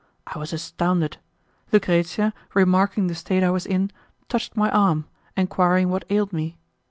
[0.25, 1.17] I was astounded.
[1.71, 3.91] Lucrezia, remarking the state I was in,
[4.29, 5.05] touched my arm,
[5.37, 6.57] enquiring what ailed me.